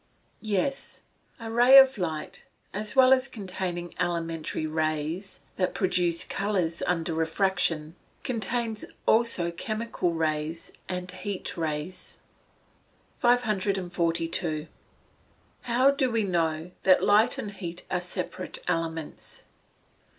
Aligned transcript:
_Yes. 0.41 1.01
A 1.39 1.51
ray 1.51 1.77
of 1.77 1.99
light, 1.99 2.45
as 2.73 2.95
well 2.95 3.13
as 3.13 3.27
containing 3.27 3.93
elementary 3.99 4.65
rays 4.65 5.41
that 5.57 5.75
produce 5.75 6.23
colours 6.23 6.81
under 6.87 7.13
refraction, 7.13 7.95
contains 8.23 8.83
also 9.05 9.51
chemical 9.51 10.11
rays, 10.15 10.71
and 10.89 11.11
heat 11.11 11.55
rays. 11.55 12.17
542. 13.19 14.65
_How 15.67 15.95
do 15.95 16.09
we 16.09 16.23
know 16.23 16.71
that 16.81 17.03
light 17.03 17.37
and 17.37 17.51
heat 17.51 17.85
are 17.91 18.01
separate 18.01 18.57
elements? 18.67 19.43